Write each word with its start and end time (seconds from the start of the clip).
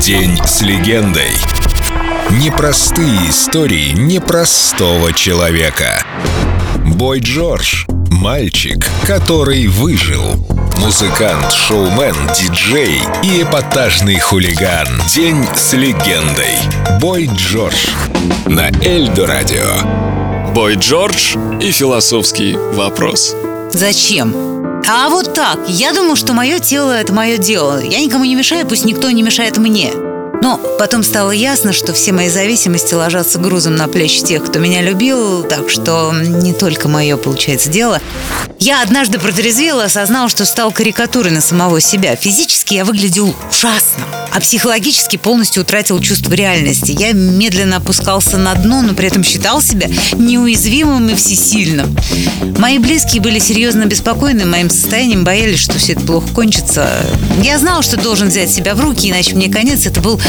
День 0.00 0.38
с 0.44 0.60
легендой. 0.62 1.32
Непростые 2.30 3.30
истории 3.30 3.92
непростого 3.92 5.12
человека. 5.12 6.02
Бой 6.84 7.20
Джордж. 7.20 7.84
Мальчик, 8.10 8.86
который 9.06 9.66
выжил. 9.66 10.22
Музыкант, 10.78 11.52
шоумен, 11.52 12.14
диджей 12.38 13.00
и 13.22 13.42
эпатажный 13.42 14.18
хулиган. 14.18 14.88
День 15.14 15.46
с 15.54 15.72
легендой. 15.72 16.56
Бой 17.00 17.30
Джордж. 17.34 17.88
На 18.46 18.68
Эльдо 18.82 19.26
Радио. 19.26 20.52
Бой 20.54 20.76
Джордж 20.76 21.36
и 21.60 21.70
философский 21.70 22.56
вопрос. 22.74 23.34
Зачем? 23.70 24.49
А 24.92 25.08
вот 25.08 25.34
так. 25.34 25.60
Я 25.68 25.92
думаю, 25.92 26.16
что 26.16 26.32
мое 26.32 26.58
тело– 26.58 26.90
это 27.00 27.12
мое 27.12 27.38
дело. 27.38 27.80
Я 27.80 28.00
никому 28.00 28.24
не 28.24 28.34
мешаю, 28.34 28.66
пусть 28.66 28.84
никто 28.84 29.08
не 29.12 29.22
мешает 29.22 29.56
мне. 29.56 29.92
Но 30.42 30.58
потом 30.80 31.04
стало 31.04 31.30
ясно, 31.30 31.72
что 31.72 31.92
все 31.92 32.10
мои 32.10 32.28
зависимости 32.28 32.92
ложатся 32.92 33.38
грузом 33.38 33.76
на 33.76 33.86
плечи 33.86 34.24
тех, 34.24 34.44
кто 34.44 34.58
меня 34.58 34.82
любил, 34.82 35.44
так 35.44 35.70
что 35.70 36.12
не 36.12 36.52
только 36.52 36.88
мое, 36.88 37.16
получается, 37.16 37.68
дело. 37.68 38.00
Я 38.58 38.82
однажды 38.82 39.20
протрезвела, 39.20 39.84
осознал, 39.84 40.28
что 40.28 40.44
стал 40.44 40.72
карикатурой 40.72 41.30
на 41.30 41.40
самого 41.40 41.80
себя. 41.80 42.16
Физически 42.16 42.74
я 42.74 42.84
выглядел 42.84 43.32
ужасно, 43.48 44.04
а 44.32 44.40
психологически 44.40 45.16
полностью 45.16 45.62
утратил 45.62 46.00
чувство 46.00 46.32
реальности. 46.34 46.94
Я 46.98 47.12
медленно 47.12 47.76
опускался 47.76 48.36
на 48.36 48.54
дно, 48.54 48.82
но 48.82 48.94
при 48.94 49.08
этом 49.08 49.22
считал 49.22 49.62
себя 49.62 49.88
неуязвимым 50.16 51.08
и 51.10 51.14
всесильным. 51.14 51.96
Мои 52.58 52.78
близкие 52.78 53.22
были 53.22 53.38
серьезно 53.38 53.84
обеспокоены 53.84 54.44
моим 54.44 54.70
состоянием, 54.70 55.24
боялись, 55.24 55.60
что 55.60 55.78
все 55.78 55.92
это 55.92 56.02
плохо 56.02 56.28
кончится. 56.34 56.88
Я 57.42 57.58
знал, 57.58 57.82
что 57.82 57.96
должен 57.96 58.28
взять 58.28 58.50
себя 58.50 58.74
в 58.74 58.80
руки, 58.80 59.10
иначе 59.10 59.34
мне 59.34 59.48
конец. 59.48 59.86
Это 59.86 60.00
был 60.00 60.20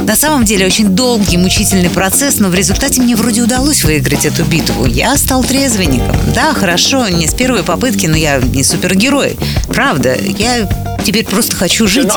на 0.00 0.16
самом 0.16 0.44
деле 0.44 0.66
очень 0.66 0.88
долгий, 0.88 1.36
мучительный 1.36 1.90
процесс, 1.90 2.38
но 2.38 2.48
в 2.48 2.54
результате 2.54 3.00
мне 3.00 3.16
вроде 3.16 3.42
удалось 3.42 3.84
выиграть 3.84 4.24
эту 4.24 4.44
битву. 4.44 4.86
Я 4.86 5.16
стал 5.16 5.42
трезвенником. 5.44 6.16
Да, 6.34 6.54
хорошо, 6.54 7.08
не 7.08 7.26
с 7.26 7.34
первой 7.34 7.62
попытки 7.62 8.06
но 8.10 8.16
я 8.16 8.38
не 8.38 8.62
супергерой. 8.62 9.36
Правда, 9.68 10.16
я 10.38 10.68
теперь 11.02 11.24
просто 11.24 11.56
хочу 11.56 11.86
жить. 11.86 12.08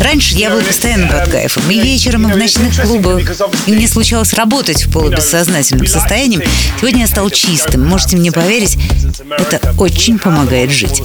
Раньше 0.00 0.34
я 0.34 0.50
был 0.50 0.62
постоянно 0.62 1.08
под 1.08 1.30
кайфом. 1.30 1.70
И 1.70 1.78
вечером, 1.78 2.28
и 2.28 2.32
в 2.32 2.36
ночных 2.36 2.80
клубах. 2.80 3.20
И 3.66 3.72
мне 3.72 3.86
случалось 3.86 4.32
работать 4.32 4.86
в 4.86 4.92
полубессознательном 4.92 5.86
состоянии. 5.86 6.40
Сегодня 6.78 7.02
я 7.02 7.06
стал 7.06 7.28
чистым. 7.30 7.86
Можете 7.86 8.16
мне 8.16 8.32
поверить, 8.32 8.78
это 9.28 9.74
очень 9.78 10.18
помогает 10.18 10.70
жить. 10.70 11.02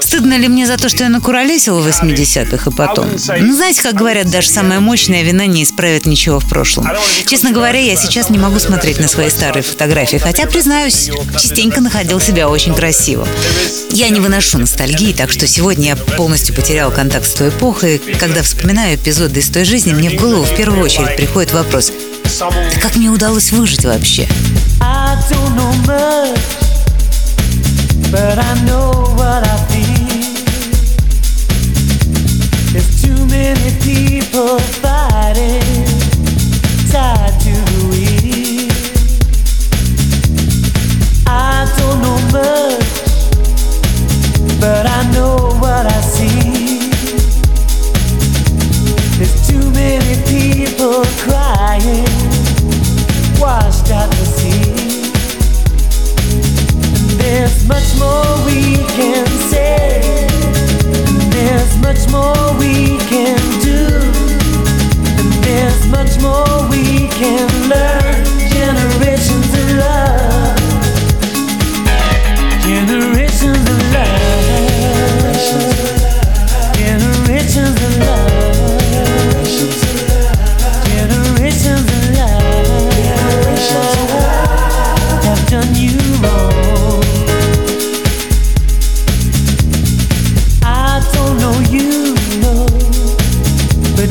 Стыдно 0.00 0.38
ли 0.38 0.48
мне 0.48 0.66
за 0.66 0.76
то, 0.76 0.88
что 0.88 1.02
я 1.04 1.08
накуролесил 1.08 1.80
в 1.80 1.86
80-х 1.86 2.70
и 2.70 2.74
потом? 2.74 3.08
Ну, 3.40 3.54
знаете, 3.54 3.82
как 3.82 3.94
говорят, 3.94 4.30
даже 4.30 4.48
самая 4.48 4.80
мощная 4.80 5.22
вина 5.22 5.46
не 5.46 5.64
исправит 5.64 6.06
ничего 6.06 6.38
в 6.38 6.48
прошлом. 6.48 6.88
Честно 7.26 7.50
говоря, 7.50 7.80
я 7.80 7.96
сейчас 7.96 8.30
не 8.30 8.38
могу 8.38 8.58
смотреть 8.60 9.00
на 9.00 9.08
свои 9.08 9.28
старые 9.30 9.62
фотографии, 9.62 10.18
хотя, 10.18 10.46
признаюсь, 10.46 11.10
частенько 11.32 11.80
находил 11.80 12.20
себя 12.20 12.48
очень 12.48 12.74
красивым. 12.74 13.28
Я 13.90 14.08
не 14.10 14.20
выношу 14.20 14.58
ностальгии, 14.58 15.12
так 15.12 15.25
что 15.30 15.46
сегодня 15.46 15.88
я 15.88 15.96
полностью 15.96 16.54
потерял 16.54 16.90
контакт 16.90 17.26
с 17.26 17.34
той 17.34 17.48
эпохой, 17.48 17.98
когда 18.18 18.42
вспоминаю 18.42 18.96
эпизоды 18.96 19.40
из 19.40 19.48
той 19.50 19.64
жизни, 19.64 19.92
мне 19.92 20.10
в 20.10 20.14
голову 20.14 20.44
в 20.44 20.56
первую 20.56 20.82
очередь 20.84 21.16
приходит 21.16 21.52
вопрос, 21.52 21.92
да 22.40 22.80
как 22.80 22.96
мне 22.96 23.08
удалось 23.08 23.52
выжить 23.52 23.84
вообще? 23.84 24.28
people 28.86 29.15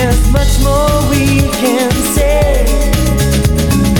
There's 0.00 0.30
much 0.30 0.58
more 0.64 1.10
we 1.10 1.40
can 1.60 1.90
say. 2.16 2.64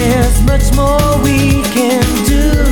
There's 0.01 0.41
much 0.45 0.75
more 0.75 1.23
we 1.23 1.63
can 1.77 2.03
do. 2.25 2.65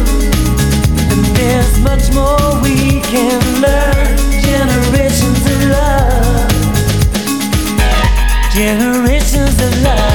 And 1.12 1.36
There's 1.36 1.78
much 1.80 2.10
more 2.14 2.58
we 2.62 3.02
can 3.02 3.42
learn. 3.60 4.16
Generations 4.40 5.44
of 5.44 5.58
love. 5.68 6.50
Generations 8.54 9.60
of 9.60 9.82
love. 9.82 10.07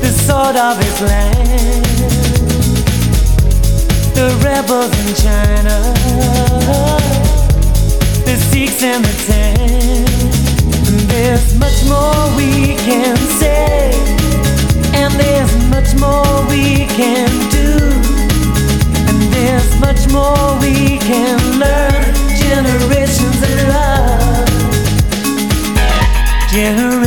The 0.00 0.12
sword 0.26 0.56
of 0.56 0.78
his 0.78 1.00
land, 1.00 1.84
the 4.14 4.28
rebels 4.44 4.92
in 5.02 5.14
China, 5.14 5.76
the 8.24 8.36
Sikhs 8.50 8.82
and 8.82 9.04
the 9.04 9.14
Tang. 9.26 10.06
There's 11.08 11.54
much 11.58 11.84
more 11.86 12.36
we 12.36 12.76
can 12.76 13.16
say 13.16 13.74
and 14.94 15.12
there's 15.14 15.54
much 15.68 15.94
more 16.00 16.46
we 16.48 16.86
can 16.98 17.28
do. 17.50 17.68
And 19.08 19.20
there's 19.34 19.78
much 19.80 20.08
more 20.12 20.58
we 20.60 20.98
can 20.98 21.38
learn. 21.58 22.14
Generations 22.38 23.42
of 23.42 23.68
love. 23.68 24.48
Generations 26.50 27.03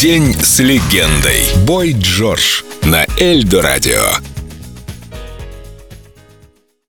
День 0.00 0.34
с 0.34 0.60
легендой. 0.60 1.44
Бой 1.66 1.92
Джордж 1.92 2.62
на 2.84 3.04
Эльдо 3.18 3.60
радио. 3.60 4.29